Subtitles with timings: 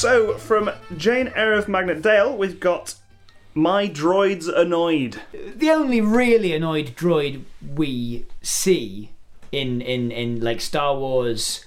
[0.00, 2.94] So, from Jane Eyre of Magnet Dale, we've got
[3.52, 5.20] My Droid's Annoyed.
[5.54, 7.42] The only really annoyed droid
[7.74, 9.10] we see
[9.52, 11.66] in in in like Star Wars,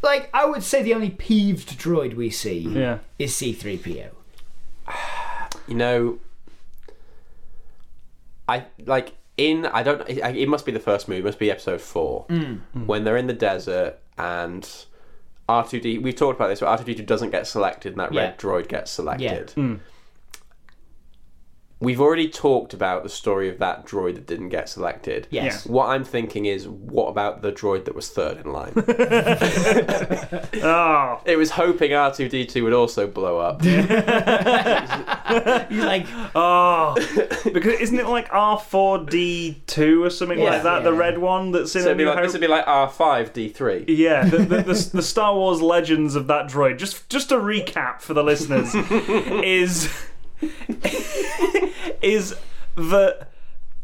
[0.00, 2.98] like I would say the only peeved droid we see Yeah.
[3.18, 4.10] is C-3PO.
[5.66, 6.18] You know,
[8.46, 10.06] I like in I don't.
[10.08, 11.20] It, it must be the first movie.
[11.20, 12.60] It must be episode four mm.
[12.86, 14.68] when they're in the desert and
[15.48, 15.98] R two D.
[15.98, 16.60] We've talked about this.
[16.60, 18.22] But R two D two doesn't get selected, and that Yeah.
[18.22, 19.50] red droid gets selected.
[19.50, 19.74] Hmm.
[21.84, 25.28] We've already talked about the story of that droid that didn't get selected.
[25.30, 25.66] Yes.
[25.66, 28.72] What I'm thinking is, what about the droid that was third in line?
[30.66, 33.62] Oh, it was hoping R2D2 would also blow up.
[33.70, 33.82] You're
[35.84, 36.94] like, oh.
[37.52, 40.50] because isn't it like R4D2 or something Yeah.
[40.50, 40.84] like that?
[40.84, 40.98] The Yeah.
[40.98, 42.24] red one that's in So A it'd be New like, Hope?
[42.26, 43.84] this would be like R5D3.
[43.88, 46.78] Yeah, the, the, the, the Star Wars legends of that droid.
[46.78, 49.92] Just just a recap for the listeners is
[52.04, 52.34] is
[52.76, 53.28] that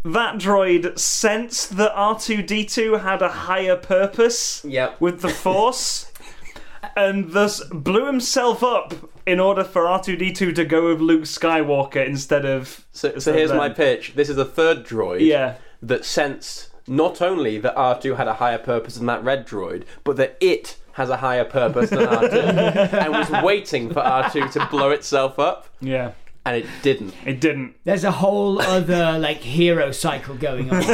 [0.05, 5.01] that droid sensed that R two D two had a higher purpose Yep.
[5.01, 6.11] with the Force,
[6.97, 8.95] and thus blew himself up
[9.27, 13.19] in order for R two D two to go with Luke Skywalker instead of So,
[13.19, 14.15] so here's then- my pitch.
[14.15, 15.57] This is a third droid yeah.
[15.83, 20.17] that sensed not only that R2 had a higher purpose than that red droid, but
[20.17, 24.91] that it has a higher purpose than R2 and was waiting for R2 to blow
[24.91, 26.13] itself up, Yeah,
[26.51, 27.15] and it didn't.
[27.25, 27.77] it didn't.
[27.85, 30.83] there's a whole other like hero cycle going on.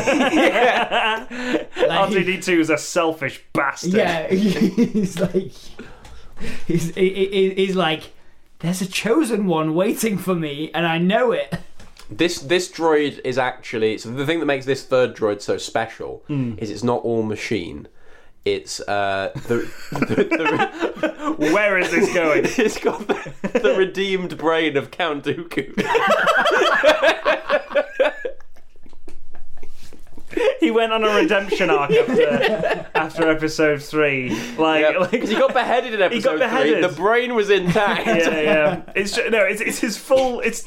[1.90, 3.94] R two D two is a selfish bastard.
[3.94, 5.52] Yeah, he's like,
[6.66, 8.12] he's he, he- he's like,
[8.58, 11.54] there's a chosen one waiting for me, and I know it.
[12.10, 16.22] This this droid is actually so the thing that makes this third droid so special
[16.26, 16.54] hmm.
[16.58, 17.88] is it's not all machine.
[18.47, 20.06] It's uh the, the,
[21.36, 22.44] the Where is this going?
[22.56, 25.75] it's got the, the redeemed brain of Count Dooku.
[30.60, 34.30] he went on a redemption arc after, after episode three.
[34.56, 36.72] Like, like Because he got beheaded in episode beheaded.
[36.74, 36.82] three.
[36.82, 38.06] The brain was intact.
[38.06, 38.82] yeah, yeah.
[38.94, 40.41] It's ju- no, it's it's his full.
[40.41, 40.64] It's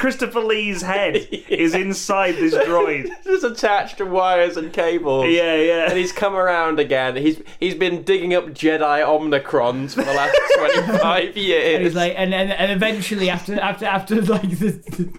[0.00, 1.16] Christopher Lee's head
[1.48, 3.08] is inside this droid.
[3.24, 5.26] just attached to wires and cables.
[5.28, 5.88] Yeah, yeah.
[5.88, 7.16] And he's come around again.
[7.16, 11.74] He's he's been digging up Jedi Omnicrons for the last twenty five years.
[11.76, 15.12] And he's like, and, and and eventually after after after like the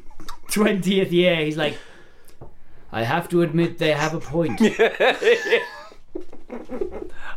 [0.52, 1.78] twentieth year, he's like,
[2.94, 4.62] I have to admit they have a point.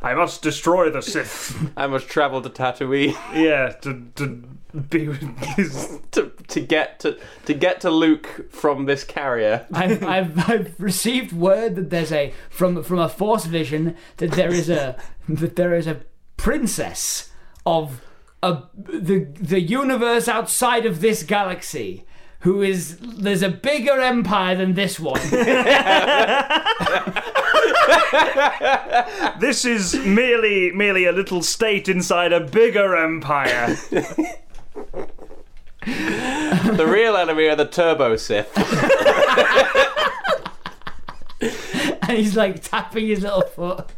[0.02, 1.72] I must destroy the Sith.
[1.76, 4.26] I must travel to Tatooine yeah, to to
[4.90, 5.22] be with
[5.56, 5.98] his.
[6.10, 9.66] to to get to to get to Luke from this carrier.
[9.72, 14.52] I've, I've I've received word that there's a from from a force vision that there
[14.52, 16.02] is a that there is a
[16.36, 17.30] princess
[17.64, 18.02] of
[18.42, 22.04] a the the universe outside of this galaxy
[22.40, 25.20] who is there's a bigger empire than this one.
[29.38, 33.76] This is merely merely a little state inside a bigger empire.
[35.86, 38.50] The real enemy are the Turbo Sith.
[42.08, 43.90] and he's like tapping his little foot.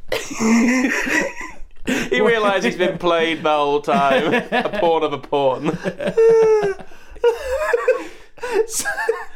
[1.86, 4.34] He realises he's been played the whole time.
[4.52, 5.78] A pawn of a pawn.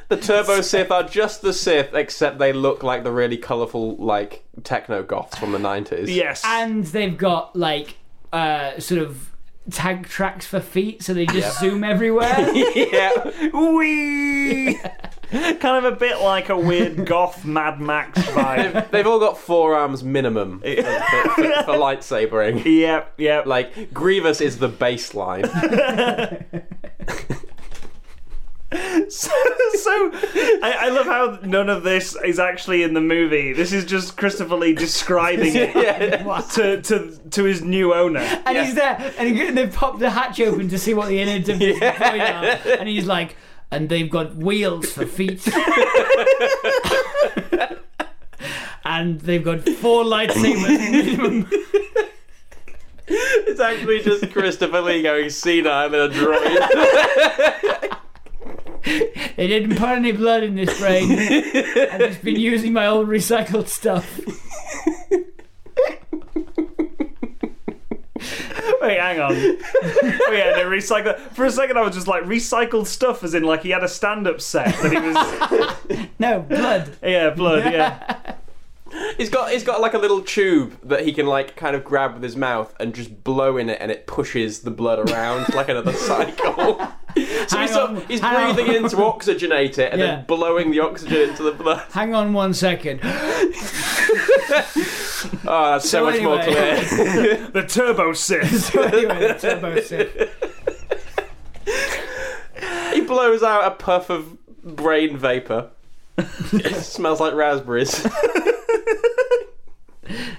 [0.09, 4.45] The Turbo Sith are just the Sith, except they look like the really colourful, like
[4.65, 6.11] techno goths from the nineties.
[6.11, 6.43] Yes.
[6.45, 7.97] And they've got like
[8.33, 9.31] uh sort of
[9.71, 12.51] tag tracks for feet so they just zoom everywhere.
[12.75, 13.51] yeah.
[13.53, 14.79] Wee.
[15.33, 18.91] kind of a bit like a weird goth Mad Max vibe.
[18.91, 22.65] They've all got forearms minimum for, for, for, for lightsabering.
[22.65, 23.47] Yep, yep.
[23.47, 25.49] Like Grievous is the baseline.
[29.09, 29.31] so,
[29.75, 30.11] so
[30.63, 33.53] I, I love how none of this is actually in the movie.
[33.53, 38.21] This is just Christopher Lee describing it to, to to his new owner.
[38.21, 41.51] And he's there, and he, they've popped the hatch open to see what the innards
[41.51, 42.79] of this droid are.
[42.79, 43.37] And he's like,
[43.71, 45.47] and they've got wheels for feet.
[48.85, 51.51] and they've got four lightsabers minimum.
[53.07, 57.99] It's actually just Christopher Lee going senile in a droid.
[59.35, 61.11] They didn't put any blood in this brain.
[61.11, 64.21] I've just been using my old recycled stuff.
[68.83, 69.33] Wait, hang on.
[69.33, 71.19] oh yeah, no, recycle.
[71.19, 73.89] For a second, I was just like recycled stuff, as in like he had a
[73.89, 76.09] stand-up set that he was.
[76.19, 76.97] No, blood.
[77.03, 77.73] Yeah, blood.
[77.73, 78.35] Yeah.
[79.17, 82.13] He's got he's got like a little tube that he can like kind of grab
[82.13, 85.71] with his mouth and just blow in it, and it pushes the blood around like
[85.71, 86.79] another cycle.
[87.49, 88.85] so Hang he's, sort on, of- he's hang breathing on.
[88.85, 90.07] in to oxygenate it and Yeah.
[90.17, 91.83] then blowing the oxygen into the blood.
[91.93, 93.01] Hang on one second.
[93.05, 93.09] Oh,
[95.45, 96.85] that's so, So much more anyway.
[96.85, 97.37] clear.
[97.53, 98.65] The turbo Sith.
[98.73, 100.15] So anyway, the turbo Sith.
[102.95, 105.71] he blows out a puff of brain vapor.
[106.19, 108.07] it smells like raspberries.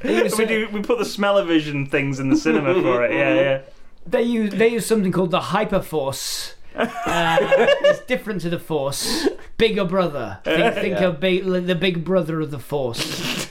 [0.04, 0.68] Use, we do.
[0.72, 3.14] We put the smell-o-vision things in the cinema for it.
[3.14, 3.62] Yeah, yeah.
[4.06, 6.54] they use they use something called the Hyperforce.
[6.76, 7.38] Uh,
[7.86, 9.28] it's different to the Force.
[9.58, 10.40] Bigger brother.
[10.44, 11.06] Think, think Yeah.
[11.08, 13.50] of big, the big brother of the Force.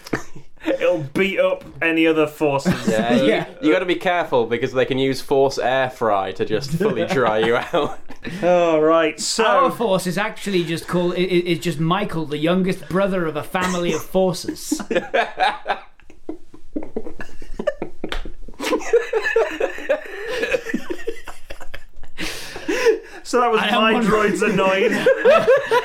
[0.64, 2.86] It'll beat up any other forces.
[2.88, 3.46] Yeah, you, Yeah.
[3.60, 7.04] you got to be careful because they can use force air fry to just fully
[7.06, 7.98] dry you out.
[8.40, 9.18] Oh right.
[9.18, 11.14] So Our Force is actually just called.
[11.14, 14.80] It, it- it's just Michael, the youngest brother of a family of forces.
[23.32, 24.92] so that was I my one- droids annoyed.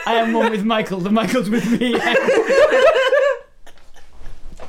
[0.05, 0.99] I am one with Michael.
[0.99, 1.95] The Michael's with me.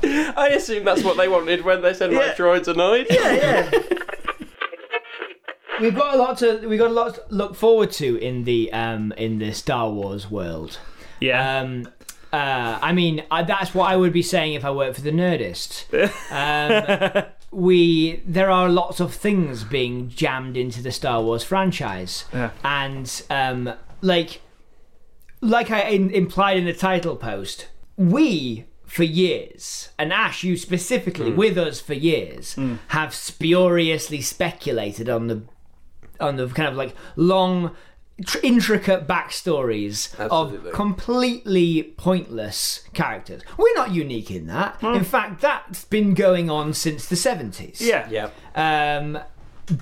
[0.01, 2.33] I assume that's what they wanted when they said my Yeah.
[2.35, 3.07] droid's annoyed.
[3.09, 3.33] yeah.
[3.33, 3.69] Yeah.
[5.81, 8.71] we've got a lot to we got a lot to look forward to in the
[8.71, 10.79] um in the Star Wars world.
[11.19, 11.59] Yeah.
[11.59, 11.89] Um,
[12.31, 15.11] uh, I mean, I, that's what I would be saying if I worked for the
[15.11, 15.83] Nerdist.
[16.31, 22.51] Um, we there are lots of things being jammed into the Star Wars franchise, Yeah.
[22.63, 24.41] and um, like
[25.41, 27.67] like I in, implied in the title post,
[27.97, 32.55] we for years, and Ash, you specifically, with us for years,
[32.89, 35.43] have spuriously speculated on the
[36.19, 37.75] on the kind of like long,
[38.25, 40.69] tr- intricate backstories Absolutely.
[40.69, 43.41] of completely pointless characters.
[43.57, 44.81] We're not unique in that.
[44.83, 47.81] In fact, that's been going on since the seventies.
[47.81, 48.07] yeah.
[48.09, 48.29] Yeah.
[48.55, 49.19] Um,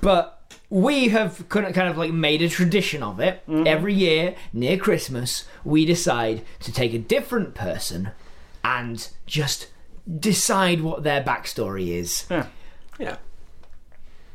[0.02, 0.34] but
[0.70, 3.42] we have kind of, kind of like made a tradition of it.
[3.48, 3.66] Mm-hmm.
[3.68, 8.12] Every year near Christmas, we decide to take a different person
[8.64, 9.68] and just
[10.20, 12.26] decide what their backstory is.
[12.30, 12.48] Yeah.
[13.00, 13.18] Yeah.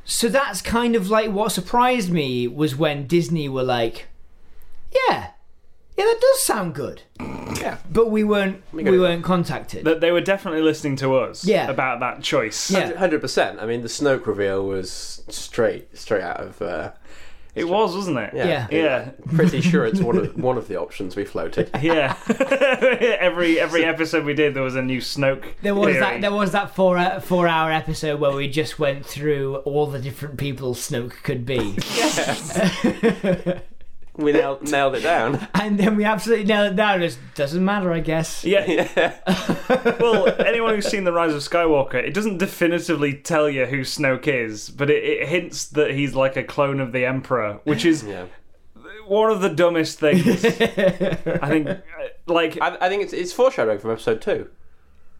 [0.04, 4.08] So that's kind of like what surprised me was when Disney were like,
[4.93, 5.28] "Yeah,
[5.96, 7.78] yeah, that does sound good," Yeah.
[7.90, 9.84] but we weren't get we weren't contacted.
[9.84, 11.44] That they were definitely listening to us.
[11.44, 11.70] Yeah.
[11.70, 12.70] About that choice.
[12.70, 12.94] Yeah.
[12.96, 13.60] Hundred percent.
[13.60, 16.60] I mean, the Snoke reveal was straight, straight out of.
[16.62, 16.90] Uh,
[17.54, 18.34] It was, wasn't it?
[18.34, 18.66] yeah.
[18.70, 19.10] Yeah.
[19.34, 21.70] Pretty sure it's one of one of the options we floated.
[21.82, 22.16] Yeah.
[23.20, 25.44] every every episode we did, there was a new Snoke.
[25.60, 26.00] There was theory.
[26.00, 26.20] that.
[26.22, 29.99] There was that four uh, four hour episode where we just went through all the
[29.99, 31.76] different people Snoke could be,
[34.14, 35.49] We nailed, nailed it down.
[35.55, 37.03] and then we absolutely nailed it down.
[37.03, 38.44] It doesn't matter, I guess.
[38.44, 38.64] Yeah.
[38.97, 39.97] Yeah.
[40.00, 44.29] well, anyone who's seen The Rise of Skywalker, it doesn't definitively tell you who Snoke
[44.29, 48.05] is, but it, it hints that he's like a clone of the Emperor, which is
[48.05, 48.26] Yeah.
[49.06, 50.44] one of the dumbest things.
[50.44, 51.79] I think, uh,
[52.26, 54.49] like, I, I think it's it's foreshadowing from episode two,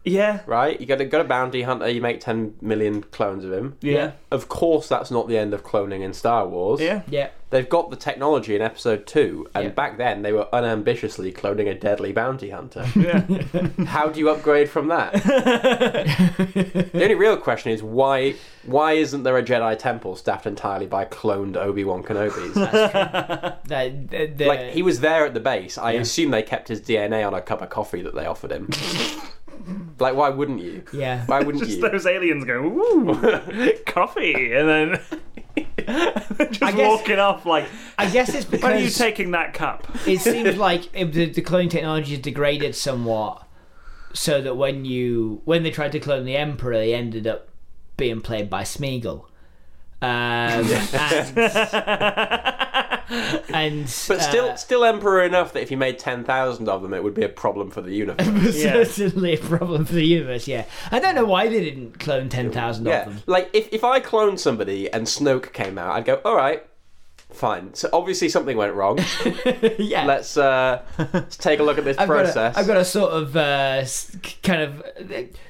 [0.05, 0.79] yeah, right?
[0.79, 1.89] You got a, got a bounty hunter.
[1.89, 3.77] You make ten million clones of him.
[3.81, 6.81] yeah, Of course, that's not the end of cloning in Star Wars.
[6.81, 7.01] yeah.
[7.09, 7.29] Yeah.
[7.51, 9.69] They've got the technology in episode two, and Yeah.
[9.69, 12.83] back then they were unambitiously cloning a deadly bounty hunter.
[12.95, 13.21] yeah.
[13.85, 15.13] How do you upgrade from that?
[15.23, 18.33] the only real question is why
[18.65, 22.53] why isn't there a Jedi temple staffed entirely by cloned Obi Wan Kenobis?
[22.53, 25.77] The, the, the, like he was there at the base.
[25.77, 28.69] I assume they kept his DNA on a cup of coffee that they offered him.
[29.99, 30.83] Like why wouldn't you?
[30.93, 31.25] yeah.
[31.25, 31.89] Why wouldn't Just you?
[31.89, 34.99] those aliens going, ooh, coffee, and then
[36.51, 37.65] just guess- walking off like,
[37.97, 39.87] I guess it's because when are you taking that cup?
[40.07, 43.47] it seems like if the, the cloning technology has degraded somewhat,
[44.13, 47.49] so that when you when they tried to clone the Emperor, they ended up
[47.97, 49.25] being played by Smeagol.
[50.01, 51.37] Um, and,
[53.53, 56.93] and But still, uh, still emperor enough that if you made ten thousand of them,
[56.93, 58.55] it would be a problem for the universe.
[58.63, 58.83] Yeah.
[58.83, 60.47] certainly a problem for the universe.
[60.47, 63.23] Yeah, I don't know why they didn't clone ten thousand yeah, of them.
[63.27, 66.65] like if if I cloned somebody and Snoke came out, I'd go, all right,
[67.33, 67.73] fine.
[67.73, 68.97] So obviously something went wrong.
[69.77, 70.81] yeah, let's uh,
[71.13, 72.35] let's take a look at this I've process.
[72.35, 73.83] Got a, I've got a sort of uh,
[74.43, 74.83] kind of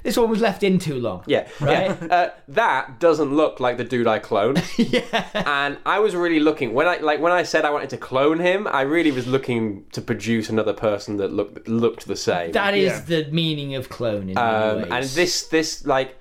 [0.03, 1.23] this one was left in too long.
[1.27, 1.89] Yeah, Right?
[2.01, 2.07] yeah.
[2.09, 4.63] Uh, that doesn't look like the dude I cloned.
[4.77, 5.27] yeah.
[5.33, 8.39] and I was really looking when I like when I said I wanted to clone
[8.39, 8.67] him.
[8.67, 12.51] I really was looking to produce another person that looked looked the same.
[12.53, 13.23] That is Yeah.
[13.23, 16.17] the meaning of clone in um, and this this like.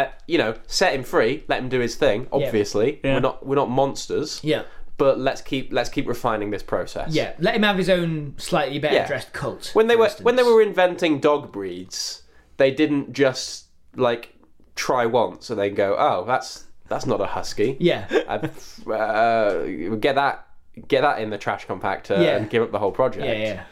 [0.00, 2.26] I, you know, set him free, let him do his thing.
[2.32, 3.14] Obviously, Yeah.
[3.14, 4.62] we're not we're not monsters, yeah,
[4.96, 7.12] but let's keep let's keep refining this process.
[7.14, 7.32] yeah.
[7.38, 9.06] Let him have his own slightly better Yeah.
[9.06, 9.70] dressed cult.
[9.74, 12.22] When they for were when they were inventing dog breeds,
[12.56, 14.34] they didn't just like
[14.74, 17.76] try once and then go, oh, that's that's not a husky.
[17.80, 18.06] Yeah.
[18.28, 19.62] I've, uh,
[19.96, 20.46] get that
[20.88, 22.36] get that in the trash compactor Yeah.
[22.36, 23.24] and give up the whole project.
[23.26, 23.62] Yeah, yeah.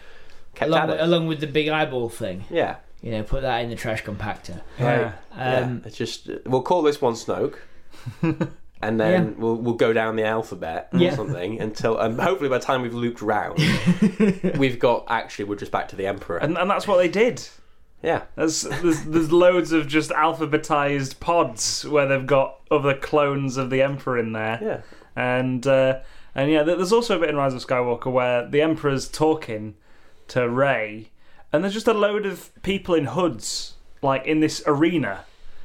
[0.54, 1.00] Kept Along, at it.
[1.00, 2.44] along with the big eyeball thing.
[2.50, 2.76] yeah.
[3.02, 4.60] You know, put that in the trash compactor.
[4.78, 5.12] Yeah.
[5.36, 5.58] yeah.
[5.60, 7.56] Um, It's just we'll call this one Snoke.
[8.82, 11.14] And then we'll we'll go down the alphabet or Yeah.
[11.14, 13.58] something until and hopefully by the time we've looped round,
[14.56, 16.38] we've got actually we're just back to the Emperor.
[16.38, 17.46] And, and that's what they did.
[18.02, 23.68] yeah, There's, there's there's loads of just alphabetized pods where they've got other clones of
[23.68, 24.58] the Emperor in there.
[24.62, 24.80] yeah,
[25.14, 25.98] And uh,
[26.34, 29.74] and yeah, there's also a bit in Rise of Skywalker where the Emperor's talking
[30.28, 31.10] to Rey,
[31.52, 35.24] and there's just a load of people in hoods, like in this arena,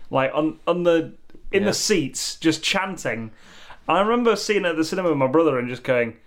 [0.09, 1.13] like on on the
[1.51, 1.69] in Yeah.
[1.69, 3.31] the seats, just chanting.
[3.87, 6.17] And I remember seeing it at the cinema with my brother and just going,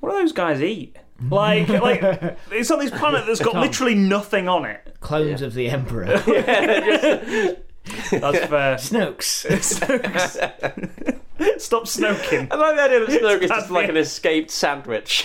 [0.00, 0.96] "What do those guys eat?"
[1.30, 2.00] Like, like
[2.52, 4.96] it's on this planet that's got literally nothing on it.
[5.00, 6.22] clones of the Emperor.
[6.26, 7.54] Yeah.
[8.20, 8.76] That's fair.
[8.76, 9.46] Snokes.
[9.48, 11.18] Snokes.
[11.58, 12.46] Stop snoking.
[12.50, 15.24] I like the idea that Snoke is That's just like an escaped sandwich.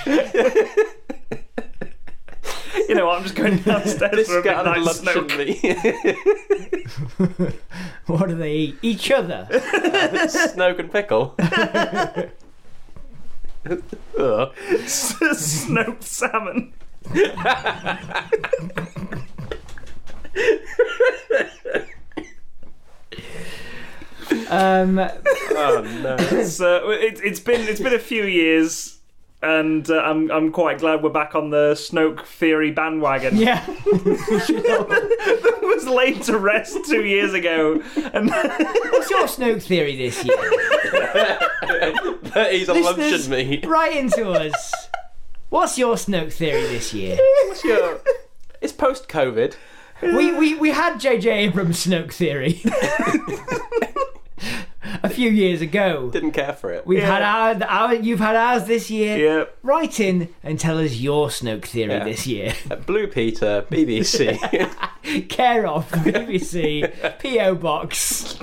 [2.89, 3.17] You know what?
[3.17, 5.29] I'm just going downstairs this for a guy midnight lunch snoke.
[5.29, 5.37] and
[7.39, 7.53] me.
[8.07, 8.77] what do they eat?
[8.81, 9.47] Each other.
[9.51, 11.35] Snoke and pickle.
[14.19, 14.51] Ugh.
[14.87, 16.73] Smoked salmon.
[24.49, 24.99] Um,
[25.55, 26.17] Oh no.
[26.43, 28.99] So it, it's been it's been a few years,
[29.43, 33.37] and uh, I'm I'm quite glad we're back on the Snoke theory bandwagon.
[33.37, 33.65] yeah.
[35.63, 37.81] It was laid to rest two years ago,
[38.13, 38.29] and
[38.91, 40.37] What's your Snoke theory this year?
[42.33, 43.65] That He's a luncheon meat.
[43.65, 44.71] Write into us.
[45.49, 47.17] What's your Snoke theory this year?
[47.47, 48.01] What's your...
[48.61, 49.55] It's post COVID.
[50.01, 51.29] We, we, we had J.J.
[51.31, 52.61] Abrams' Snoke theory
[55.01, 56.09] a few years ago.
[56.11, 56.85] Didn't care for it.
[56.85, 57.19] We've Yeah.
[57.19, 59.17] had our, our, you've had ours this year.
[59.17, 62.03] yeah, Write in and tell us your Snoke theory Yeah.
[62.03, 62.53] this year.
[62.85, 64.37] Blue Peter, BBC.
[65.29, 66.83] Care of BBC
[67.19, 68.39] PO Box.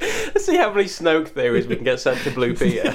[0.00, 2.94] Let's see how many Snoke theories we can get sent to Blue Peter.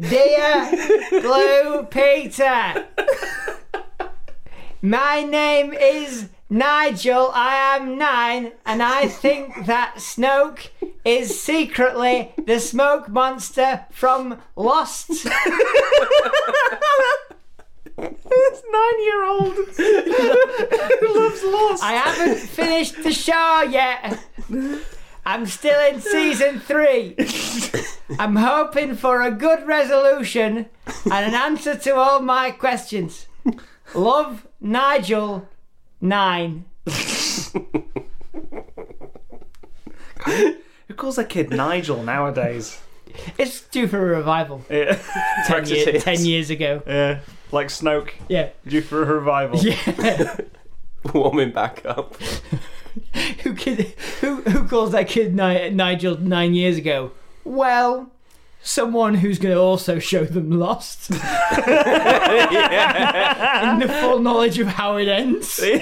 [0.00, 0.70] Dear
[1.10, 2.86] Blue Peter,
[4.80, 7.30] my name is Nigel.
[7.34, 10.68] I am nine, and I think that Snoke
[11.04, 15.08] is secretly the smoke monster from Lost.
[15.08, 15.24] this
[18.70, 19.54] nine-year-old
[21.00, 21.82] who loves Lost.
[21.82, 24.18] I haven't finished the show yet.
[25.26, 27.16] I'm still in season three.
[28.18, 30.66] I'm hoping for a good resolution
[31.04, 33.26] and an answer to all my questions.
[33.94, 35.46] Love, Nigel,
[36.00, 36.64] nine.
[40.26, 42.80] Who calls their kid Nigel nowadays?
[43.38, 44.64] It's due for a revival.
[44.70, 44.98] Yeah,
[45.46, 46.02] Ten, year- Brexiteers.
[46.02, 46.82] ten years ago.
[46.86, 47.20] yeah,
[47.52, 48.50] like Snoke, Yeah.
[48.66, 49.58] due for a revival.
[49.60, 50.36] Yeah.
[51.14, 52.16] Warming back up.
[53.42, 57.12] who, kid, who, who calls that kid Ni- Nigel nine years ago?
[57.44, 58.10] Well,
[58.68, 61.10] someone who's going to also show them Lost.
[61.10, 61.24] in the
[64.00, 65.62] full knowledge of how it ends.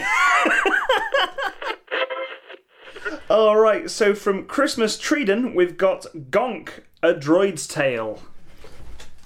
[3.29, 6.69] All right, so from Christmas Treeden, we've got Gonk,
[7.03, 8.23] a droid's tale.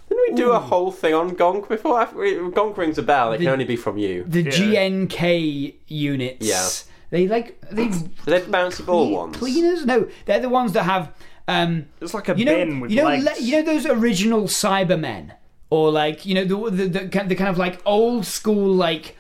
[0.08, 2.00] Didn't we do a whole thing on Gonk before?
[2.00, 3.32] I- Gonk rings a bell.
[3.32, 4.24] It can only be from you.
[4.26, 4.50] The Yeah.
[4.50, 6.46] GNK units.
[6.46, 6.68] Yeah.
[7.10, 7.88] They like they
[8.24, 9.36] They're bouncy ball ones.
[9.36, 9.84] cleaners.
[9.84, 11.12] No, they're the ones that have
[11.50, 13.24] um, It's like a you know, bin with you know, legs.
[13.24, 15.32] le- you know those original Cybermen,
[15.70, 19.16] or like you know the the, the, kind- the kind of like old school like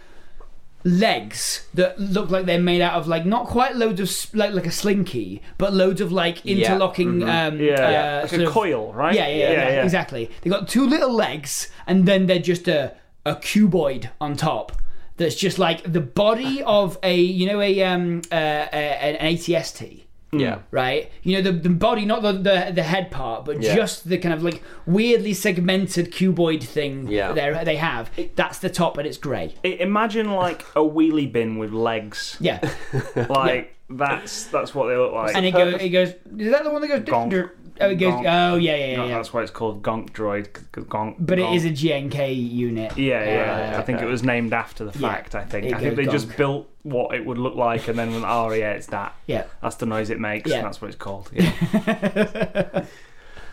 [0.82, 4.66] legs that look like they're made out of like not quite loads of like like
[4.66, 7.22] a slinky, but loads of like interlocking.
[7.22, 9.14] Um, yeah, uh, like a of- coil, right?
[9.14, 10.30] Yeah, yeah, yeah, exactly.
[10.42, 12.94] They got two little legs, and then they're just a
[13.26, 14.72] a cuboid on top.
[15.18, 18.36] That's just like the body of a you know a um uh,
[18.72, 20.38] a, an ATST Hmm.
[20.40, 20.58] Yeah.
[20.70, 21.10] right?
[21.24, 23.74] You know, the, the body, not the, the the head part, but Yeah.
[23.74, 27.32] just the kind of like weirdly segmented cuboid thing Yeah.
[27.32, 28.10] they they have.
[28.36, 29.54] That's the top, and it's grey.
[29.64, 32.36] Imagine like a wheelie bin with legs.
[32.40, 32.60] Yeah,
[33.28, 35.34] Like that's that's what they look like.
[35.34, 35.74] and it goes.
[35.80, 36.10] It goes.
[36.38, 37.50] Is that the one that goes?
[37.80, 37.80] Gonk.
[37.80, 38.12] dur- Oh, it goes.
[38.14, 38.52] Gonk.
[38.52, 39.04] Oh, yeah, yeah, yeah.
[39.06, 39.16] Yeah.
[39.16, 40.52] That's why it's called Gonk Droid.
[40.72, 41.16] 'cause Gonk.
[41.18, 41.56] But it Gonk.
[41.56, 42.96] is a GNK unit.
[42.98, 43.74] Yeah, yeah.
[43.76, 45.08] Uh, I think it was named after the Yeah.
[45.12, 45.34] fact.
[45.34, 45.66] I think.
[45.74, 48.50] I think goes they just built what it would look like, and then went, oh
[48.52, 49.14] yeah, it's that.
[49.26, 49.44] Yeah.
[49.62, 50.50] That's the noise it makes.
[50.50, 50.58] Yeah.
[50.58, 51.30] And that's what it's called.
[51.32, 52.84] Yeah.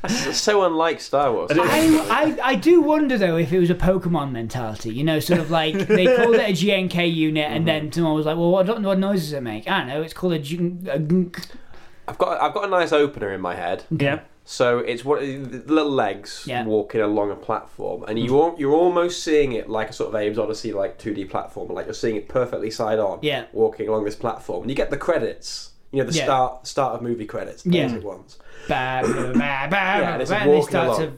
[0.03, 1.49] It's so unlike Star Wars.
[1.51, 5.39] I, I I do wonder though if it was a Pokemon mentality, you know, sort
[5.39, 8.67] of like they called it a GNK unit, and then someone was like, "Well, what,
[8.67, 10.01] don't what noise does it make?" I don't know.
[10.03, 11.47] It's called a, G- a gunk.
[12.07, 13.83] I've got I've got a nice opener in my head.
[13.91, 14.21] Yeah.
[14.45, 16.63] So it's what little legs Yeah.
[16.63, 20.15] walking along a platform, and you al- you're almost seeing it like a sort of
[20.15, 23.43] Abe's Oddysee like 2D platform, like you're seeing it perfectly side on, Yeah.
[23.51, 25.71] walking along this platform, and you get the credits.
[25.91, 26.23] You know the Yeah.
[26.23, 27.87] start start of movie credits, the Yeah.
[27.87, 28.37] basic ones,
[28.69, 30.99] Ba, ba, ba, ba, and it's ba, and they walking start along.
[31.01, 31.11] to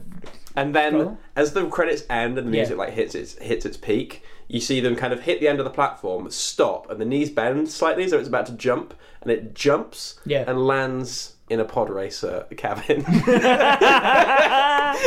[0.56, 1.18] and then Scroll.
[1.36, 2.62] as the credits end and the Yeah.
[2.62, 5.58] music like hits its hits its peak, you see them kind of hit the end
[5.60, 9.30] of the platform, stop, and the knees bend slightly so it's about to jump, and
[9.30, 10.44] it jumps Yeah.
[10.46, 13.02] and lands in a pod racer cabin.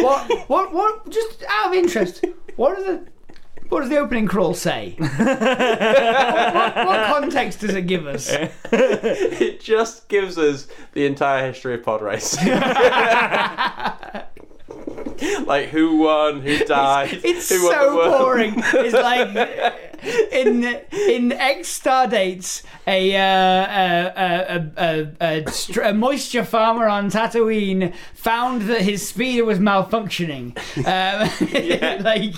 [0.01, 1.09] what what what?
[1.09, 2.23] Just out of interest,
[2.55, 3.05] what are the
[3.69, 4.95] what does the opening crawl say?
[4.99, 8.29] what, what, what context does it give us?
[8.71, 12.45] it just gives us the entire history of pod racing.
[15.45, 18.53] Like who won, who died, It's the so boring.
[18.57, 19.92] It's like
[20.31, 24.71] in in X star dates, a, uh, a, a,
[25.21, 30.57] a, a, str- a moisture farmer on Tatooine found that his speeder was malfunctioning.
[30.85, 32.35] Um, like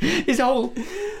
[0.00, 0.72] his whole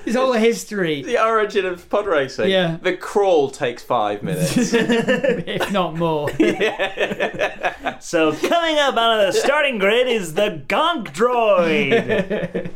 [0.04, 2.48] his whole history, The origin of pod racing.
[2.50, 2.78] Yeah.
[2.82, 4.54] The crawl takes five minutes.
[4.74, 6.28] if not more.
[6.40, 7.98] Yeah.
[8.00, 12.70] So coming up out of the starting grid is the Gonk Droid.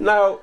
[0.00, 0.40] now,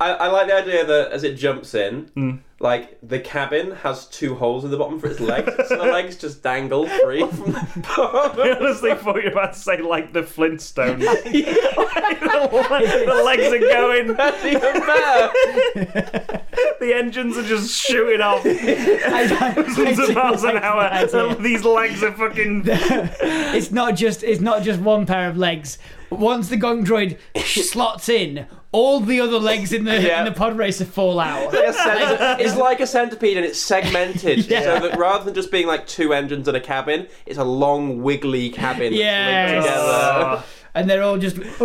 [0.00, 2.40] I, I like the idea that as it jumps in, Mm.
[2.60, 6.16] like the cabin has two holes in the bottom for its legs, so the legs
[6.16, 8.40] just dangle free from the bottom.
[8.40, 11.00] I honestly thought you were about to say like the Flintstones.
[11.24, 16.42] the legs are going, That's even better.
[16.80, 20.82] the engines are just shooting off hundreds of miles an hour.
[20.82, 21.34] Idea.
[21.36, 22.62] These legs are fucking.
[22.66, 25.78] It's not just it's not just one pair of legs.
[26.10, 28.46] Once the Gonk droid slots in,
[28.76, 30.18] all the other legs in the Yeah.
[30.20, 31.52] in the pod racer fall out.
[31.52, 34.62] Like a it's like a centipede and it's segmented Yeah.
[34.62, 38.02] so that rather than just being like two engines and a cabin, it's a long
[38.02, 39.50] wiggly cabin that's Yes.
[39.50, 40.42] linked together.
[40.42, 41.36] Oh, and they're all just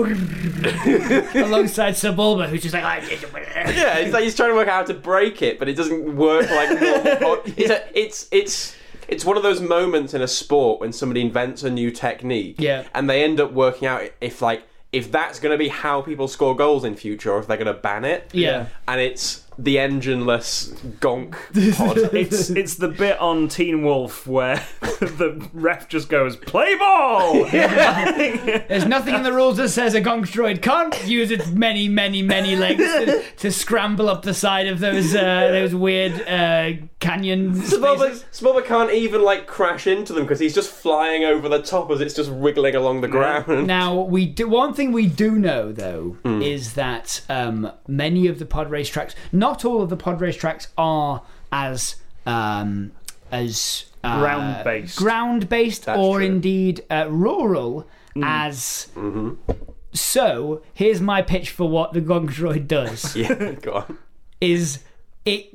[1.35, 4.99] alongside Sebulba, who's just like, Yeah, it's like he's trying to work out how to
[4.99, 7.15] break it, but it doesn't work like normal.
[7.17, 8.75] pod- It's a, it's it's
[9.07, 12.83] it's one of those moments in a sport when somebody invents a new technique, Yeah.
[12.93, 16.27] and they end up working out if like if that's going to be how people
[16.27, 18.29] score goals in future, or if they're going to ban it.
[18.33, 18.67] yeah.
[18.87, 21.33] and it's the engineless gonk
[21.77, 21.97] pod.
[22.13, 27.45] it's it's the bit on Teen Wolf where the ref just goes play ball.
[27.51, 32.21] There's nothing in the rules that says a Gonk droid can't use its many, many,
[32.21, 37.53] many legs to, to scramble up the side of those uh, those weird uh, canyon
[37.53, 38.67] Smolber, spaces.
[38.67, 42.13] Can't even like crash into them because he's just flying over the top as it's
[42.13, 43.67] just wiggling along the ground.
[43.67, 46.41] Now we do one thing we do know though Hmm.
[46.41, 50.35] is that um, many of the pod race tracks, not all of the pod race
[50.37, 52.91] tracks, are as um,
[53.31, 54.97] as uh, Ground-based.
[54.97, 56.25] ground based, That's or true.
[56.25, 57.87] Indeed uh, rural
[58.23, 58.87] as.
[58.95, 59.33] Mm-hmm.
[59.93, 63.97] So here's my pitch for what the Gonk Droid does: Yeah, go on.
[64.39, 64.79] is
[65.25, 65.49] it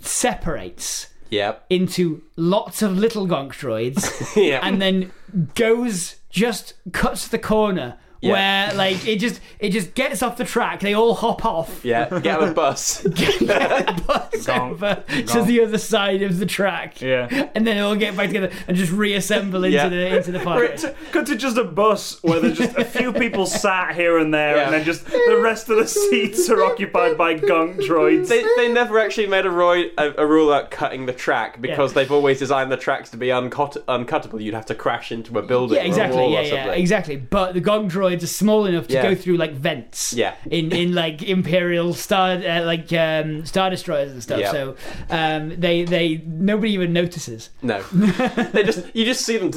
[0.00, 1.64] separates Yep.
[1.70, 4.58] into lots of little Gonk droids Yeah.
[4.64, 5.12] and then
[5.54, 8.32] goes just cuts the corner Yeah.
[8.32, 12.08] where like it just it just gets off the track they all hop off yeah.
[12.20, 13.02] Get on a bus.
[13.14, 14.70] get the bus Gonk.
[14.72, 15.46] over to Gonk.
[15.46, 17.28] the other side of the track Yeah.
[17.54, 19.88] and then they all get back together and just reassemble into Yeah.
[19.88, 22.84] the into the Or pod it- Cut to just a bus where there's just a
[22.84, 24.64] few people sat here and there, Yeah.
[24.64, 28.28] and then just the rest of the seats are occupied by gunk droids.
[28.28, 31.92] They, they never actually made a, roi- a, a rule about cutting the track because
[31.92, 31.94] Yeah.
[32.02, 34.42] they've always designed the tracks to be uncut- uncuttable.
[34.42, 35.76] You'd have to crash into a building.
[35.76, 36.18] yeah, or a exactly.
[36.18, 36.80] wall Yeah, or yeah, something.
[36.80, 37.16] exactly.
[37.16, 39.02] But the Gonk droids are small enough to Yeah.
[39.02, 40.12] go through like vents.
[40.12, 40.34] Yeah.
[40.50, 44.40] In in like imperial star uh, like um, star destroyers and stuff.
[44.40, 44.50] Yeah.
[44.52, 44.76] So
[45.10, 47.50] um, they they nobody even notices.
[47.62, 49.50] No, they just you just see them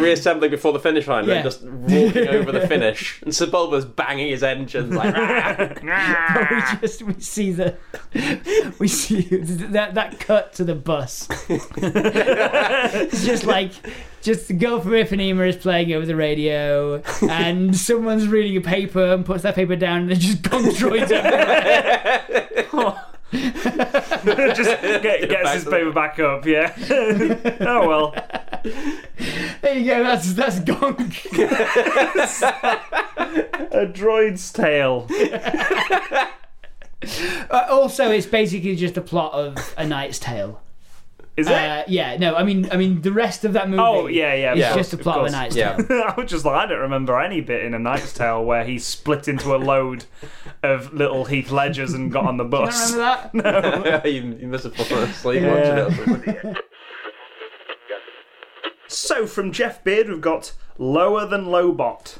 [0.00, 1.34] reassembling before the finish line, Yeah.
[1.34, 5.14] and just walking over the finish, and Sebulba's banging his engines like.
[5.84, 7.76] We just we see the
[8.78, 11.28] we see that that cut to the bus.
[11.48, 13.72] it's just like
[14.24, 19.12] just the girl from Ipanema is playing over the radio, and someone's reading a paper
[19.12, 21.12] and puts that paper down, and then just Gonk droids
[22.72, 23.04] everywhere.
[24.54, 26.46] just get, gets his to paper back up.
[26.46, 26.74] Yeah.
[27.60, 28.14] oh well.
[29.60, 30.02] There you go.
[30.02, 31.26] That's that's Gonk.
[33.72, 35.06] A droid's tale.
[37.50, 40.62] Uh, also, it's basically just a plot of A Knight's Tale.
[41.36, 41.52] Is it?
[41.52, 43.82] Uh, yeah, no, I mean, I mean, the rest of that movie.
[43.82, 45.32] Oh, yeah, yeah, of Is just a plot of, a course.
[45.32, 45.76] Knight's Yeah.
[45.76, 46.02] Tale.
[46.06, 48.78] I was just like, I don't remember any bit in A Knight's Tale where he
[48.78, 50.04] split into a load
[50.62, 52.92] of little Heath Ledgers and got on the You don't bus.
[52.92, 53.34] remember that?
[54.04, 54.04] No.
[54.10, 55.86] you, you must have fallen asleep Yeah.
[55.88, 56.56] watching it.
[58.86, 62.18] So from Jeff Beard, we've got Lower Than Lobot.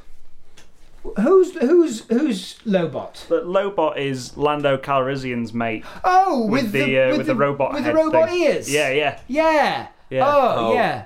[1.21, 3.29] Who's who's who's Lobot?
[3.29, 7.85] But Lobot is Lando Calrissian's mate Oh, with, with, the, uh, with, the, robot with
[7.85, 8.43] head the robot thing.
[8.43, 8.73] ears.
[8.73, 9.21] Yeah, yeah.
[9.29, 9.89] Yeah.
[10.11, 10.27] Yeah.
[10.27, 10.75] Oh, Oh.
[10.75, 11.05] yeah.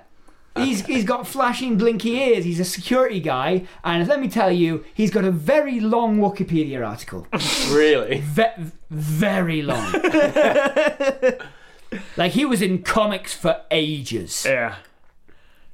[0.57, 2.45] He's, he's got flashing blinky ears.
[2.45, 6.85] He's a security guy, and let me tell you, he's got a very long Wikipedia
[6.85, 7.29] article.
[7.71, 8.21] really?
[8.21, 9.93] Ve- very long.
[12.17, 14.77] like he was in comics for ages, Yeah.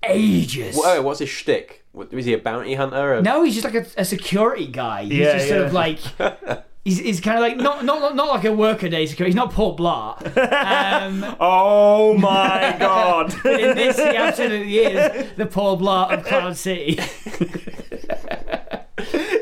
[0.07, 0.77] ages.
[0.77, 1.84] Whoa, what's his shtick?
[1.95, 3.15] What- Was he a bounty hunter?
[3.15, 3.23] Or...
[3.23, 5.05] No, he's just like a, a security guy.
[5.05, 5.99] He's Yeah, just sort of like
[6.85, 9.31] he's, he's kind of like not not not like a workaday security.
[9.31, 10.21] He's not Paul Blart.
[10.37, 13.33] Um, Oh my god.
[13.47, 16.99] in this, he absolutely is the Paul Blart of Cloud City.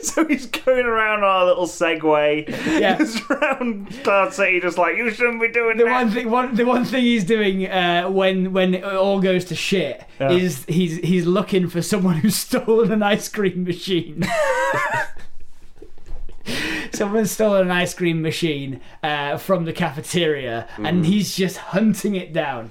[0.08, 2.48] so he's going around on a little Segway.
[2.48, 2.98] Yeah.
[2.98, 5.90] Just around Cloud City, just like, you shouldn't be doing The that.
[5.92, 9.54] one thing, one, the one thing he's doing uh, when when it all goes to
[9.54, 10.30] shit Yeah.
[10.32, 14.24] is he's he's looking for someone who's stolen an ice cream machine.
[16.92, 20.88] Someone's stolen an ice cream machine uh, from the cafeteria, Mm.
[20.88, 22.70] and he's just hunting it down.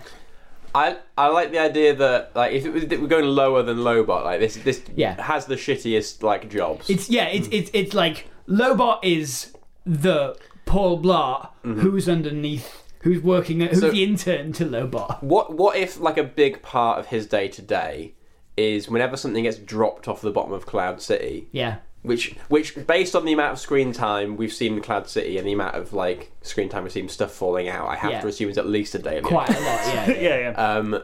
[0.73, 4.23] I I like the idea that like if it was, we're going lower than Lobot,
[4.23, 5.21] like this this Yeah.
[5.21, 6.89] has the shittiest like jobs.
[6.89, 9.53] It's yeah, it's it's it's like Lobot is
[9.85, 11.79] the Paul Blart mm-hmm.
[11.79, 15.21] who's underneath, who's working, who's So- the intern to Lobot.
[15.21, 18.13] What what if like a big part of his day to day
[18.57, 23.15] is whenever something gets dropped off the bottom of Cloud City, Yeah, which which based
[23.15, 25.93] on the amount of screen time we've seen in Cloud City and the amount of
[25.93, 28.21] like screen time we've seen stuff falling out, I have Yeah.
[28.21, 29.21] to assume it's at least a daily.
[29.21, 29.61] quite a lot.
[29.61, 30.51] Yeah, yeah, yeah.
[30.77, 31.03] Um,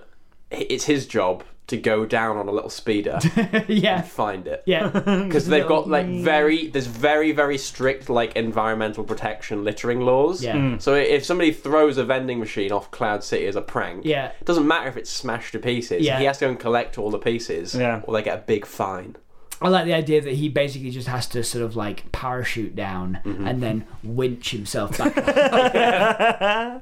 [0.49, 3.19] it's his job to go down on a little speeder
[3.67, 4.63] yeah, and find it.
[4.65, 4.87] yeah.
[5.25, 10.55] because they've got like very there's very very strict like environmental protection littering laws Yeah.
[10.55, 10.81] Mm.
[10.81, 14.27] so if somebody throws a vending machine off cloud city as a prank Yeah.
[14.39, 16.19] it doesn't matter if it's smashed to pieces Yeah.
[16.19, 17.99] he has to go and collect all the pieces Yeah.
[18.05, 19.17] or they get a big fine
[19.61, 23.19] I like the idea that he basically just has to sort of like parachute down
[23.25, 23.47] Mm-hmm.
[23.47, 25.17] and then winch himself back.
[25.17, 25.25] up.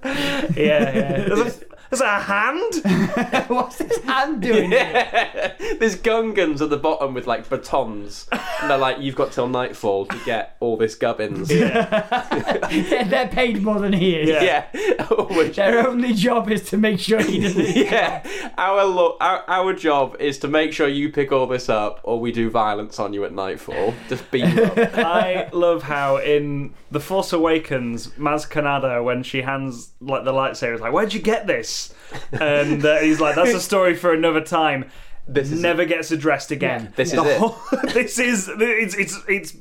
[0.04, 1.26] yeah, yeah.
[1.30, 2.74] There's a, there's a hand?
[3.50, 4.71] What's his hand doing?
[4.71, 5.56] here?
[5.80, 10.06] there's gungans at the bottom with like batons and they're like you've got till nightfall
[10.08, 11.71] to get all this gubbins they're,
[13.08, 14.30] they're paid more than he is.
[14.30, 14.65] Yeah.
[14.74, 17.76] yeah Which- Their only job is to make sure he doesn't.
[17.76, 18.26] yeah,
[18.58, 22.19] our, lo- our our job is to make sure you pick all this up, or
[22.19, 23.93] we do violence on you at nightfall.
[24.10, 24.78] Just beat you up.
[24.98, 30.76] I love how in The Force Awakens, Maz Kanata, when she hands like the lightsaber,
[30.76, 31.75] is like, "Where'd you get this?"
[32.32, 34.86] And uh, he's like, "That's a story for another time."
[35.28, 36.94] This is Never gets addressed again.
[36.96, 37.38] This The is it.
[37.40, 37.58] whole-
[37.94, 39.54] this is it's it's it's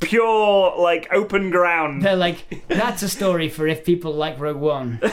[0.00, 2.02] pure like open ground.
[2.02, 4.98] They're like, that's a story for if people like Rogue One.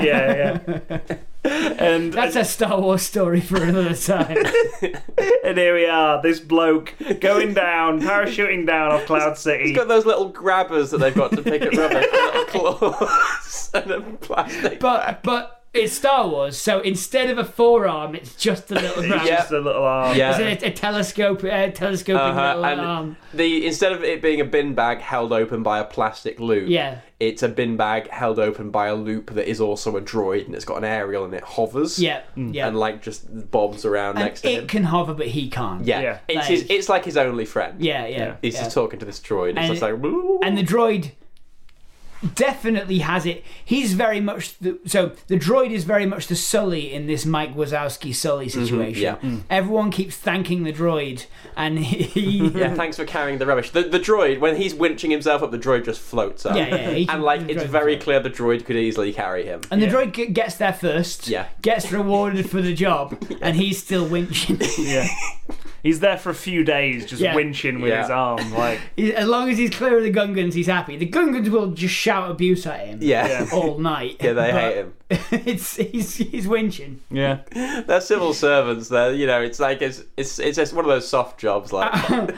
[0.00, 0.98] yeah, yeah.
[1.82, 4.36] And That's a Star Wars story for another time.
[5.44, 9.64] and here we are, this bloke going down, parachuting down off Cloud City.
[9.68, 13.90] He's got those little grabbers that they've got to pick at rubbish, little claws and
[13.90, 14.78] a plastic.
[14.78, 19.26] But but it's Star Wars, so instead of a forearm, it's just a little grab.
[19.26, 19.36] Yeah.
[19.36, 20.16] Just a little arm.
[20.16, 20.36] Yeah.
[20.38, 23.16] It's a, a telescope, uh, telescoping Uh-huh, little and arm.
[23.32, 26.98] the instead of it being a bin bag held open by a plastic loop, Yeah.
[27.20, 30.54] it's a bin bag held open by a loop that is also a droid and
[30.54, 31.98] it's got an aerial and it hovers.
[31.98, 32.68] Yeah, yeah.
[32.68, 34.66] And like just bobs around And next to it him.
[34.68, 35.84] can hover, but he can't.
[35.86, 36.00] yeah.
[36.00, 36.18] Yeah.
[36.28, 37.80] It's Like- his, it's like his only friend.
[37.80, 38.36] yeah, yeah.
[38.42, 38.64] He's yeah.
[38.64, 39.50] just talking to this droid.
[39.50, 41.12] It's And- just like and the droid
[42.34, 43.44] definitely has it.
[43.64, 47.54] He's very much the, so the droid is very much the Sully in this Mike
[47.54, 49.02] Wazowski Sully mm-hmm, situation.
[49.02, 49.16] yeah.
[49.16, 49.42] Mm.
[49.50, 52.50] Everyone keeps thanking the droid, and he.
[52.62, 53.70] Yeah, thanks for carrying the rubbish.
[53.70, 56.56] The, the droid, when he's winching himself up, the droid just floats up.
[56.56, 59.60] Yeah, yeah, he can- and like, it's very clear the droid could easily carry him.
[59.70, 59.92] And the Yeah.
[59.92, 61.48] droid ge- gets there first, Yeah.
[61.62, 64.60] gets rewarded for the job, and he's still winching.
[64.78, 65.08] Yeah.
[65.82, 67.34] He's there for a few days, just Yeah.
[67.34, 68.02] winching with Yeah.
[68.02, 70.96] his arm, like He- as long as he's clear of the Gungans, he's happy.
[70.96, 73.26] The Gungans will just shout abuse at him Yeah.
[73.26, 73.48] Yeah.
[73.52, 74.16] all night.
[74.20, 74.92] Yeah, they but hate him.
[75.44, 76.98] It's he's he's winching.
[77.10, 77.38] yeah.
[77.86, 78.88] They're civil servants.
[78.88, 81.70] They're, you know, it's like it's it's it's just one of those soft jobs.
[81.72, 81.92] Like,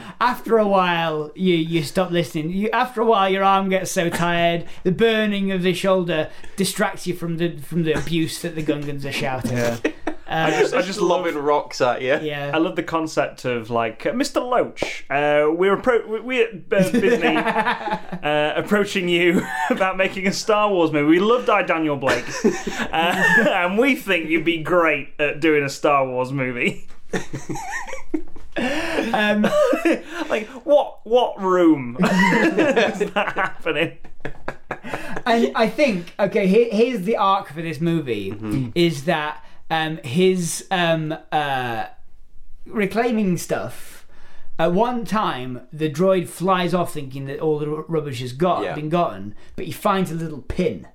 [0.19, 2.49] After a while, you you stop listening.
[2.49, 7.07] You, after a while, your arm gets so tired, the burning of the shoulder distracts
[7.07, 9.55] you from the from the abuse that the Gungans are shouting.
[9.57, 9.77] Yeah.
[10.27, 12.17] Uh, I just, I just just love lobbing rocks at you.
[12.21, 12.49] yeah.
[12.53, 14.41] I love the concept of like uh, Mr.
[14.47, 15.05] Loach.
[15.09, 17.35] Uh, we're appro- we- we at uh, Disney.
[17.37, 21.07] uh, approaching you about making a Star Wars movie.
[21.07, 25.69] We love I, Daniel Blake, uh, and we think you'd be great at doing a
[25.69, 26.87] Star Wars movie.
[28.57, 29.43] Um,
[30.29, 33.97] Like, what what room is that happening?
[35.25, 40.67] and I think okay, here, here's the arc for this movie: is that um, his
[40.71, 41.85] um, uh,
[42.65, 44.07] reclaiming stuff.
[44.57, 48.63] At one time, the droid flies off thinking that all the r- rubbish has got
[48.63, 48.73] Yeah.
[48.75, 50.87] been gotten, but he finds a little pin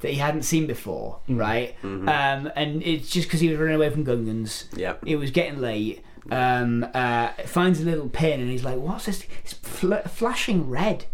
[0.00, 1.74] that he hadn't seen before, right?
[1.82, 4.64] Um, and it's just because he was running away from Gungans.
[4.76, 4.94] Yeah.
[5.04, 6.02] It was getting late.
[6.30, 9.24] Um, uh, finds a little pin and he's like, "What's this?
[9.42, 11.04] It's fl- flashing red.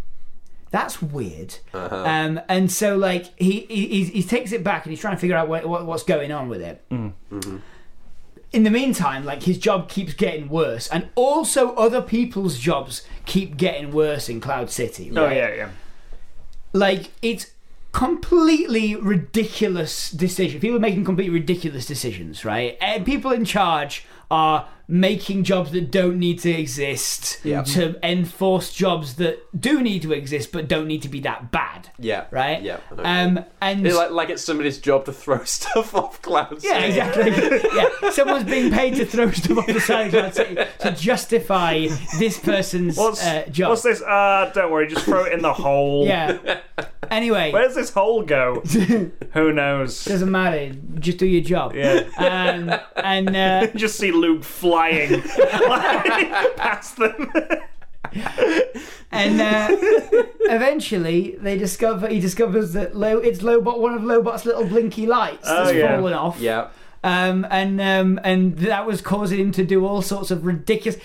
[0.71, 2.05] That's weird." Uh-huh.
[2.07, 5.21] Um, and so like he, he he he takes it back and he's trying to
[5.21, 6.85] figure out what, what what's going on with it.
[8.53, 13.57] In the meantime, like his job keeps getting worse, and also other people's jobs keep
[13.57, 15.13] getting worse in Cloud City.
[15.15, 15.71] Oh yeah, yeah.
[16.73, 17.53] like it's
[17.93, 20.61] completely ridiculous decision.
[20.61, 22.77] People are making completely ridiculous decisions, right?
[22.81, 27.63] And people in charge are making jobs that don't need to exist Yeah.
[27.63, 31.91] to enforce jobs that do need to exist but don't need to be that bad,
[31.99, 32.25] Yeah.
[32.33, 32.61] right?
[32.61, 32.79] Yeah.
[32.99, 36.65] Um, and It's like, like it's somebody's job to throw stuff off clouds.
[36.65, 37.31] yeah, exactly.
[37.77, 41.87] yeah, someone's being paid to throw stuff off the side of Cloud City to justify
[42.19, 43.71] this person's What's uh, job.
[43.71, 44.03] what's this?
[44.03, 46.05] Uh, don't worry, just throw it in the hole.
[46.07, 46.61] yeah.
[47.11, 48.61] Anyway, Where's this hole go?
[49.35, 50.05] Who knows?
[50.05, 50.73] doesn't matter.
[50.99, 51.75] Just do your job.
[51.75, 52.05] Yeah.
[52.17, 54.45] Um, and uh, Just see Luke
[54.81, 55.23] flying
[56.57, 57.31] past them.
[59.13, 59.69] and uh,
[60.49, 65.47] eventually they discover he discovers that Lo, it's Lobot one of Lobot's little blinky lights
[65.49, 65.97] Oh, that's yeah.
[65.97, 66.41] fallen off.
[66.41, 66.69] Yeah.
[67.03, 71.01] Um, and um, and that was causing him to do all sorts of ridiculous.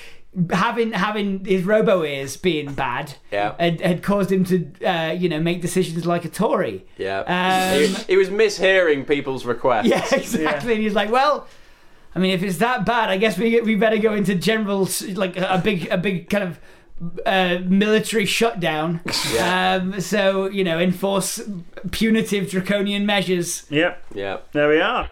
[0.51, 3.55] Having having his robo ears being bad Yeah.
[3.57, 6.85] had, had caused him to uh, you know make decisions like a Tory.
[6.97, 7.19] Yeah.
[7.21, 9.87] Um, he, he was mishearing people's requests.
[9.89, 10.73] Yeah, exactly.
[10.73, 11.47] And he's like, well,
[12.15, 15.35] I mean, if it's that bad, I guess we we better go into general like
[15.37, 16.59] a, a big a big kind of
[17.25, 19.01] uh, military shutdown.
[19.33, 19.73] Yeah.
[19.81, 21.41] Um, so you know, enforce
[21.91, 23.65] punitive draconian measures.
[23.69, 24.03] Yep.
[24.13, 24.37] Yeah.
[24.53, 25.09] There we are.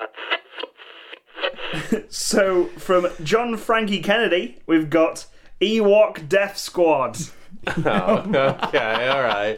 [2.09, 5.25] so from John Frankie Kennedy, we've got
[5.59, 7.17] Ewok Death Squad.
[7.85, 8.17] Oh,
[8.65, 9.07] okay.
[9.07, 9.57] All right.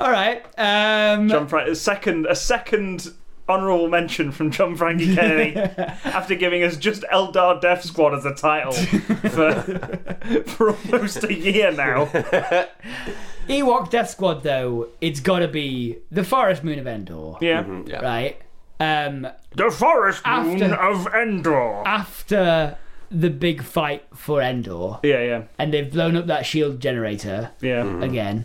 [0.00, 0.44] All right.
[0.58, 3.12] Um, John Frank, a second, a second
[3.48, 5.56] honourable mention from John Frankie Kennedy
[6.04, 9.52] after giving us just Eldar Death Squad as a title for
[10.46, 12.06] for almost a year now.
[13.48, 18.00] Ewok Death Squad, though, it's got to be the Forest Moon of Endor, Yeah, Yeah.
[18.00, 18.40] right?
[18.80, 21.82] Um, the Forest Moon After- of Endor.
[21.88, 22.76] after
[23.10, 27.50] the big fight for Endor, Yeah, yeah, and they've blown up that shield generator.
[27.62, 28.02] yeah.
[28.02, 28.44] again.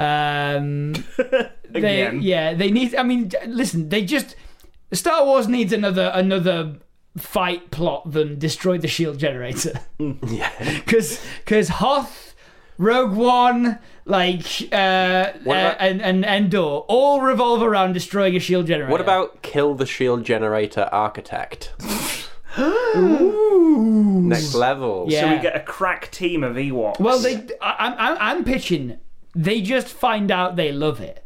[0.00, 0.92] Um,
[1.68, 2.22] they, Again.
[2.22, 2.94] yeah, they need.
[2.94, 4.34] I mean, listen, they just
[4.92, 6.76] Star Wars needs another another
[7.18, 10.50] fight plot than destroy the shield generator Yeah.
[10.76, 12.34] because because Hoth,
[12.78, 16.58] Rogue One, like uh, What uh, about- and and Endor
[16.88, 18.90] all revolve around destroying a shield generator.
[18.90, 21.72] What about kill the shield generator architect?
[22.58, 24.22] Ooh.
[24.22, 25.06] Next level.
[25.08, 25.20] Yeah.
[25.22, 26.98] So we get a crack team of Ewoks.
[27.00, 27.36] Well, they.
[27.60, 28.98] I, I'm I'm I'm pitching.
[29.34, 31.24] They just find out they love it.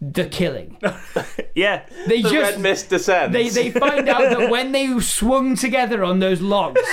[0.00, 0.76] The killing.
[1.54, 3.32] yeah, They The just red mist descends.
[3.32, 6.82] They they find out that when they swung together on those logs,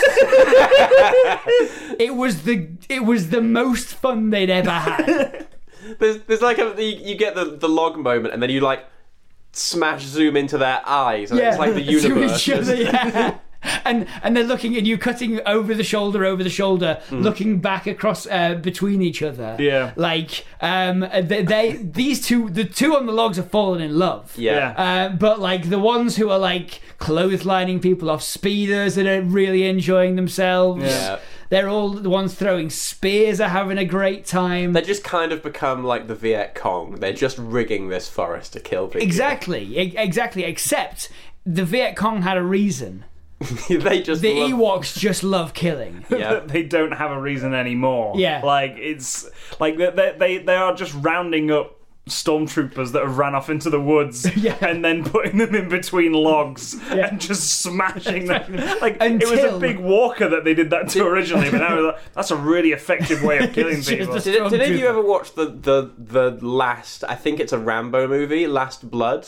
[2.00, 5.48] it was the it was the most fun they'd ever had.
[6.00, 8.86] There's, there's like a you, you get the, the log moment, and then you like
[9.52, 12.48] smash zoom into their eyes, and it's like the universe.
[12.48, 13.38] other, yeah.
[13.86, 17.88] And and they're looking at you, cutting over the shoulder, over the shoulder, looking back
[17.88, 19.56] across uh, between each other.
[19.60, 19.93] Yeah.
[19.95, 24.34] like um, they, they these two, the two on the logs have fallen in love.
[24.38, 24.73] yeah.
[24.78, 29.67] Uh, but like the ones who are like clotheslining people off speeders and are really
[29.67, 30.84] enjoying themselves.
[30.84, 31.19] Yeah.
[31.49, 34.73] They're all the ones throwing spears are having a great time.
[34.73, 36.95] They just kind of become like the Viet Cong.
[36.95, 39.02] They're just rigging this forest to kill people.
[39.06, 40.45] Exactly, exactly.
[40.45, 41.10] Except
[41.45, 43.06] the Viet Cong had a reason.
[43.70, 46.06] they just The love- Ewoks just love killing.
[46.10, 46.40] Yeah.
[46.46, 48.14] they don't have a reason anymore.
[48.18, 48.42] Yeah.
[48.44, 49.30] like it's
[49.60, 51.80] like they they they, they are just rounding up
[52.10, 54.58] stormtroopers that have ran off into the woods Yeah.
[54.62, 58.56] and then putting them in between logs and just smashing them.
[58.82, 62.14] Like it was a big walker that they did that to originally, but now like,
[62.14, 64.20] that's a really effective way of killing people.
[64.20, 67.04] Did, did any of you ever watch the, the the last?
[67.08, 69.26] I think it's a Rambo movie, Last Blood.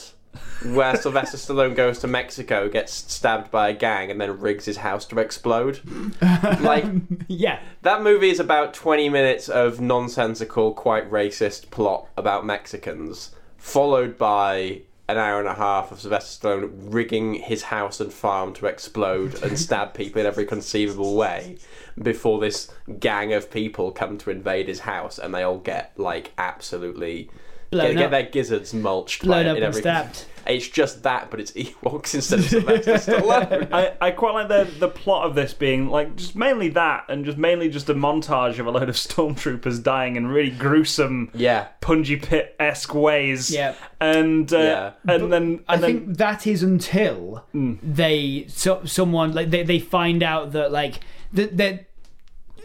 [0.66, 4.78] Where Sylvester Stallone goes to Mexico, gets stabbed by a gang, and then rigs his
[4.78, 5.80] house to explode.
[6.62, 6.86] like
[7.28, 7.60] Yeah.
[7.82, 14.82] that movie is about twenty minutes of nonsensical, quite racist plot about Mexicans, followed by
[15.08, 19.36] an hour and a half of Sylvester Stallone rigging his house and farm to explode
[19.44, 21.58] and stab people in every conceivable way
[22.02, 26.32] before this gang of people come to invade his house and they all get like
[26.40, 27.30] absolutely
[27.76, 30.26] Blown get, get their gizzards mulched by Blown it up and every stabbed.
[30.48, 34.72] it's just that but it's Ewoks instead of Sylvester Stallone I, I quite like the
[34.80, 38.60] the plot of this being like just mainly that and just mainly just a montage
[38.60, 43.52] of a load of stormtroopers dying in really gruesome yeah punji pit esque ways.
[43.52, 43.76] Yeah.
[44.00, 44.92] And uh, Yeah.
[45.14, 49.80] and then and I then, think that is until they so, someone like they, they
[49.80, 51.00] find out that like
[51.34, 51.80] the the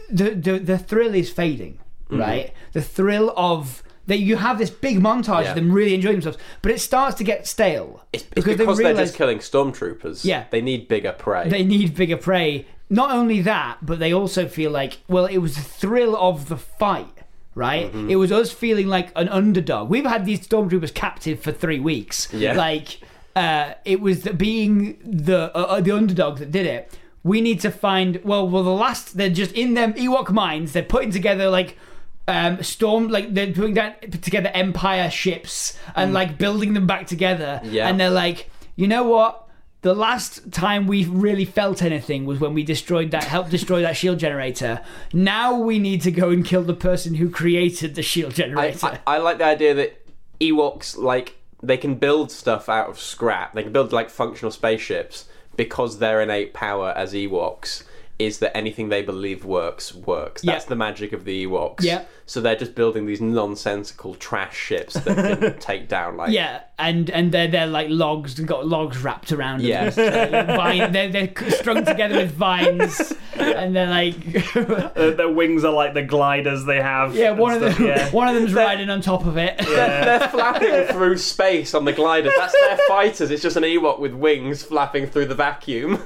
[0.09, 2.53] the the, the thrill is fading, right?
[2.73, 5.49] The thrill of that you have this big montage Yeah.
[5.49, 8.73] of them really enjoying themselves, but it starts to get stale it's because, they they're
[8.75, 10.45] realize just killing stormtroopers Yeah.
[10.51, 12.65] they need bigger prey they need bigger prey.
[12.89, 16.57] Not only that, but they also feel like well, it was the thrill of the
[16.57, 17.07] fight.
[17.53, 18.09] Right, Mm-hmm.
[18.09, 19.89] it was us feeling like an underdog.
[19.89, 22.29] We've had these stormtroopers captive for three weeks.
[22.33, 22.53] Yeah.
[22.53, 22.99] like
[23.35, 26.97] uh, it was the, being the uh, uh, the underdog that did it.
[27.23, 30.71] We need to find well, well, the last they're just in them Ewok minds.
[30.71, 31.77] They're putting together like
[32.27, 37.61] um, storm, like they're putting down, together Empire ships and like building them back together.
[37.63, 37.87] Yeah.
[37.87, 39.47] and they're like, you know what?
[39.81, 43.97] The last time we really felt anything was when we destroyed that, helped destroy that
[43.97, 44.81] shield generator.
[45.11, 48.99] Now we need to go and kill the person who created the shield I, generator.
[49.07, 50.05] I, I like the idea that
[50.39, 53.53] Ewoks like they can build stuff out of scrap.
[53.53, 57.83] They can build like functional spaceships because their innate power as Ewoks
[58.25, 60.41] is that anything they believe works works.
[60.41, 60.69] That's Yeah.
[60.69, 61.81] the magic of the Ewoks.
[61.83, 62.03] Yeah.
[62.25, 67.09] So they're just building these nonsensical trash ships that can take down like yeah, and
[67.09, 68.35] and they're they're like logs.
[68.35, 69.59] They've got logs wrapped around.
[69.59, 69.67] them.
[69.67, 69.89] Yeah.
[70.55, 74.15] Vine, they're they're strung together with vines, and they're like,
[74.55, 77.15] uh, their wings are like the gliders they have.
[77.15, 78.09] yeah, one of stuff, them, yeah.
[78.11, 79.57] one of them's riding on top of it.
[79.57, 82.33] They're, they're flapping through space on the gliders.
[82.37, 83.29] That's their fighters.
[83.29, 86.03] It's just an Ewok with wings flapping through the vacuum.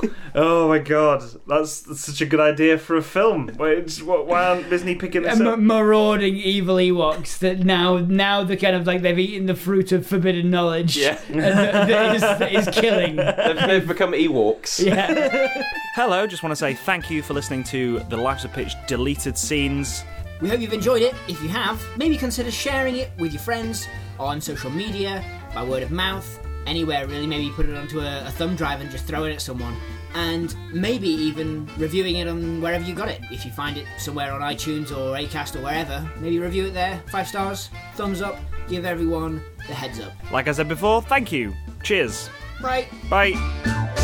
[0.36, 3.52] Oh my god, that's, that's such a good idea for a film.
[3.56, 5.58] Wait, why aren't Disney picking this M- up?
[5.60, 10.04] marauding evil Ewoks that now now they're kind of like they've eaten the fruit of
[10.04, 10.96] forbidden knowledge.
[10.96, 11.20] Yeah.
[11.28, 13.14] and that, that, is, that is killing.
[13.44, 14.84] They've, they've become Ewoks.
[14.84, 15.62] Yeah.
[15.94, 19.38] Hello, just want to say thank you for listening to the Lives of Pitch deleted
[19.38, 20.04] scenes.
[20.40, 21.14] We hope you've enjoyed it.
[21.28, 23.86] If you have, maybe consider sharing it with your friends
[24.18, 27.26] on social media, by word of mouth, anywhere really.
[27.26, 29.76] Maybe put it onto a, a thumb drive and just throw it at someone.
[30.14, 33.20] And maybe even reviewing it on wherever you got it.
[33.30, 37.02] If you find it somewhere on iTunes or Acast or wherever, maybe review it there.
[37.10, 40.12] Five stars, thumbs up, give everyone the heads up.
[40.30, 41.52] Like I said before, thank you.
[41.82, 42.30] Cheers.
[42.62, 42.88] Right.
[43.10, 44.02] Bye.